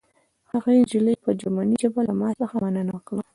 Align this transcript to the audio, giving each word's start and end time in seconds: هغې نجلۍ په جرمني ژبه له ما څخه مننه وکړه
هغې 0.51 0.71
نجلۍ 0.81 1.15
په 1.23 1.29
جرمني 1.39 1.75
ژبه 1.81 2.01
له 2.07 2.13
ما 2.19 2.29
څخه 2.41 2.55
مننه 2.63 2.91
وکړه 2.95 3.21